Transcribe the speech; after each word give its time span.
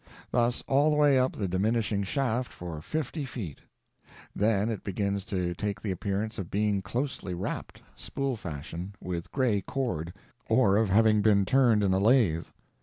Thus 0.31 0.63
all 0.67 0.89
the 0.89 0.95
way 0.95 1.19
up 1.19 1.33
the 1.33 1.47
diminishing 1.47 2.01
shaft 2.01 2.51
for 2.51 2.81
fifty 2.81 3.23
feet; 3.23 3.59
then 4.35 4.69
it 4.71 4.83
begins 4.83 5.23
to 5.25 5.53
take 5.53 5.79
the 5.79 5.91
appearance 5.91 6.39
of 6.39 6.49
being 6.49 6.81
closely 6.81 7.35
wrapped, 7.35 7.83
spool 7.95 8.35
fashion, 8.35 8.95
with 8.99 9.31
gray 9.31 9.61
cord, 9.61 10.11
or 10.49 10.75
of 10.77 10.89
having 10.89 11.21
been 11.21 11.45
turned 11.45 11.83
in 11.83 11.93
a 11.93 11.99
lathe. 11.99 12.47